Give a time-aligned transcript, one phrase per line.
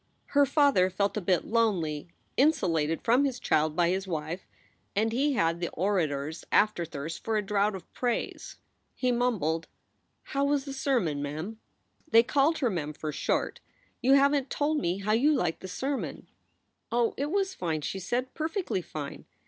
[0.33, 4.47] Her father felt a bit lonely, insulated from his child by his wife;
[4.95, 8.55] and he had the orator s afterthirst for a draught of praise.
[8.95, 9.67] He mumbled:
[10.23, 11.59] "How was the sermon, Mem?"
[12.09, 13.59] They called her Mem for short.
[14.01, 16.25] You haven t told me how you liked the sermon.
[16.91, 19.25] "Oh, it was fine," she said, "perfectly fine.